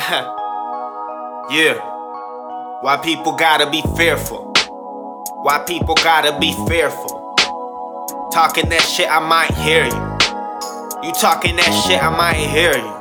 yeah. 1.50 1.76
Why 2.80 2.98
people 3.04 3.32
gotta 3.32 3.68
be 3.70 3.82
fearful? 3.98 4.50
Why 5.42 5.62
people 5.66 5.94
gotta 5.96 6.38
be 6.38 6.52
fearful? 6.66 7.34
Talking 8.32 8.70
that 8.70 8.80
shit, 8.80 9.10
I 9.10 9.20
might 9.20 9.52
hear 9.60 9.84
you. 9.84 11.06
You 11.06 11.12
talking 11.12 11.56
that 11.56 11.84
shit, 11.84 12.02
I 12.02 12.08
might 12.08 12.36
hear 12.36 12.72
you. 12.72 12.96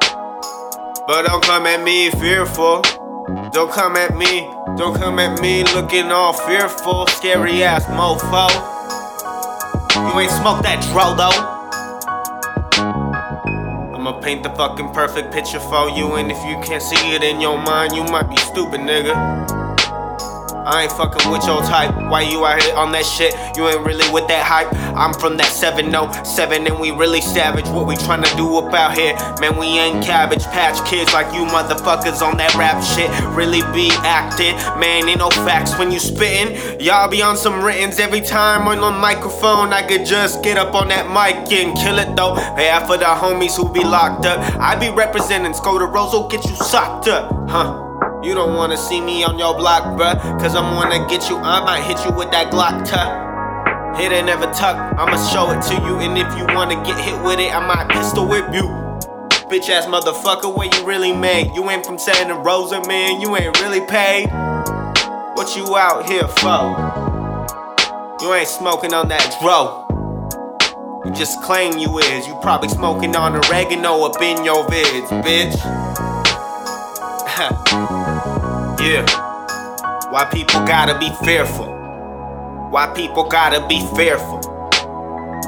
But 1.08 1.24
don't 1.24 1.42
come 1.42 1.68
at 1.68 1.82
me 1.82 2.12
fearful. 2.12 2.82
Don't 3.54 3.72
come 3.72 3.96
at 3.96 4.18
me, 4.18 4.42
don't 4.76 4.94
come 4.94 5.20
at 5.20 5.40
me 5.40 5.64
looking 5.76 6.12
all 6.12 6.34
fearful, 6.34 7.08
scary 7.08 7.64
ass 7.64 7.86
mofo. 7.86 8.50
You 9.96 10.20
ain't 10.20 10.32
smoked 10.32 10.64
that 10.64 10.84
dro 10.92 11.16
though. 11.16 11.59
I'ma 14.10 14.22
paint 14.22 14.42
the 14.42 14.50
fucking 14.50 14.90
perfect 14.90 15.32
picture 15.32 15.60
for 15.60 15.88
you, 15.88 16.16
and 16.16 16.32
if 16.32 16.44
you 16.44 16.60
can't 16.64 16.82
see 16.82 17.14
it 17.14 17.22
in 17.22 17.40
your 17.40 17.60
mind, 17.62 17.96
you 17.96 18.04
might 18.06 18.28
be 18.28 18.38
stupid, 18.38 18.80
nigga. 18.80 19.59
I 20.70 20.84
ain't 20.84 20.92
fucking 20.92 21.32
with 21.32 21.44
your 21.48 21.64
type. 21.64 21.96
Why 22.12 22.22
you 22.22 22.46
out 22.46 22.62
here 22.62 22.76
on 22.76 22.92
that 22.92 23.04
shit? 23.04 23.34
You 23.58 23.68
ain't 23.68 23.84
really 23.84 24.08
with 24.14 24.28
that 24.28 24.46
hype. 24.46 24.72
I'm 24.96 25.14
from 25.14 25.36
that 25.38 25.48
707 25.48 26.68
and 26.68 26.80
we 26.80 26.92
really 26.92 27.22
savage. 27.22 27.68
What 27.70 27.88
we 27.88 27.96
tryna 27.96 28.30
do 28.38 28.56
up 28.58 28.72
out 28.72 28.96
here? 28.96 29.16
Man, 29.42 29.58
we 29.58 29.66
ain't 29.66 30.06
cabbage 30.06 30.44
patch 30.46 30.78
kids 30.88 31.12
like 31.12 31.34
you 31.34 31.42
motherfuckers 31.46 32.22
on 32.22 32.38
that 32.38 32.54
rap 32.54 32.84
shit. 32.84 33.10
Really 33.36 33.64
be 33.74 33.90
acting. 34.06 34.54
Man, 34.80 35.10
ain't 35.10 35.18
no 35.18 35.32
facts 35.32 35.76
when 35.80 35.92
you 35.92 36.00
spittin'. 36.00 36.80
Y'all 36.80 37.10
be 37.10 37.24
on 37.24 37.36
some 37.36 37.64
writtens 37.64 37.98
every 37.98 38.22
time 38.22 38.68
on 38.68 38.80
the 38.80 38.92
microphone. 38.92 39.74
I 39.74 39.82
could 39.82 40.06
just 40.06 40.44
get 40.44 40.58
up 40.58 40.76
on 40.76 40.90
that 40.90 41.10
mic 41.10 41.52
and 41.52 41.76
kill 41.80 41.98
it 41.98 42.16
though. 42.16 42.36
Hey, 42.36 42.70
for 42.86 42.96
the 42.96 43.06
homies 43.06 43.58
who 43.58 43.74
be 43.74 43.84
locked 43.84 44.28
up. 44.28 44.40
I 44.60 44.76
be 44.76 44.90
representing 44.90 45.54
Skoda 45.54 45.92
Roso, 45.92 46.30
get 46.30 46.46
you 46.46 46.56
socked 46.58 47.08
up, 47.08 47.50
huh? 47.50 47.89
You 48.22 48.36
don't 48.36 48.56
wanna 48.56 48.76
see 48.76 49.00
me 49.00 49.24
on 49.24 49.40
your 49.40 49.56
block, 49.56 49.84
bruh. 49.98 50.20
Cause 50.42 50.54
I'm 50.54 50.76
gonna 50.76 51.08
get 51.08 51.30
you, 51.30 51.38
I 51.38 51.64
might 51.64 51.84
hit 51.84 52.04
you 52.06 52.12
with 52.12 52.30
that 52.32 52.52
Glock 52.52 52.84
tuck. 52.86 53.96
Hit 53.98 54.12
and 54.12 54.28
never 54.28 54.46
tuck, 54.48 54.76
I'ma 55.00 55.16
show 55.32 55.52
it 55.52 55.62
to 55.70 55.76
you. 55.88 56.00
And 56.00 56.18
if 56.18 56.28
you 56.38 56.46
wanna 56.54 56.76
get 56.84 57.00
hit 57.00 57.16
with 57.24 57.40
it, 57.40 57.56
I 57.56 57.66
might 57.66 57.88
pistol 57.88 58.28
whip 58.28 58.46
you. 58.54 58.64
Bitch 59.48 59.70
ass 59.70 59.86
motherfucker, 59.86 60.54
where 60.54 60.68
you 60.68 60.86
really 60.86 61.14
made? 61.14 61.56
You 61.56 61.70
ain't 61.70 61.86
from 61.86 61.98
Santa 61.98 62.36
Rosa, 62.36 62.86
man, 62.88 63.22
you 63.22 63.38
ain't 63.38 63.58
really 63.62 63.82
paid. 63.88 64.28
What 65.36 65.56
you 65.56 65.78
out 65.78 66.06
here 66.06 66.28
for? 66.28 66.76
You 68.22 68.34
ain't 68.34 68.50
smoking 68.50 68.94
on 68.94 69.08
that 69.08 69.38
dro. 69.40 69.86
You 71.06 71.12
just 71.14 71.42
claim 71.42 71.78
you 71.78 72.00
is. 72.00 72.28
You 72.28 72.38
probably 72.42 72.68
smoking 72.68 73.16
on 73.16 73.34
oregano 73.34 74.04
up 74.04 74.22
in 74.22 74.44
your 74.44 74.66
vids, 74.66 75.08
bitch. 75.24 76.09
yeah. 78.84 79.06
Why 80.12 80.28
people 80.30 80.60
gotta 80.66 81.00
be 81.00 81.10
fearful? 81.24 81.68
Why 82.70 82.92
people 82.94 83.30
gotta 83.30 83.66
be 83.66 83.80
fearful? 83.96 84.40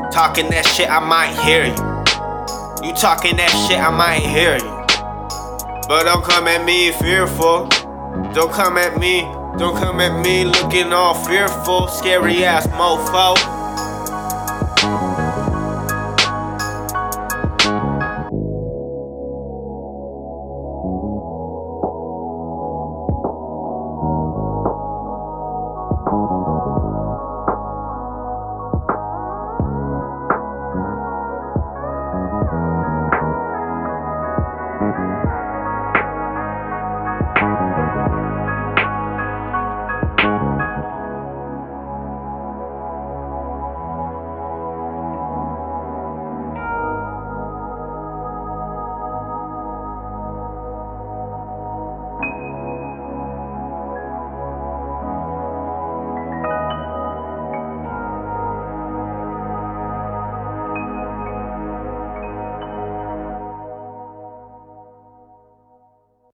Talking 0.10 0.50
that 0.52 0.66
shit, 0.66 0.90
I 0.90 1.00
might 1.00 1.36
hear 1.44 1.66
you. 1.66 2.88
You 2.88 2.96
talking 2.96 3.36
that 3.36 3.52
shit, 3.68 3.78
I 3.78 3.90
might 3.90 4.22
hear 4.22 4.56
you. 4.56 5.88
But 5.90 6.04
don't 6.06 6.24
come 6.24 6.48
at 6.48 6.64
me 6.64 6.94
fearful. 6.94 7.68
Don't 8.34 8.54
come 8.54 8.78
at 8.78 8.98
me, 8.98 9.24
don't 9.58 9.76
come 9.76 10.00
at 10.00 10.24
me 10.24 10.46
looking 10.46 10.94
all 10.94 11.14
fearful, 11.26 11.90
scary 11.90 12.46
ass 12.46 12.68
mofo. 12.68 13.61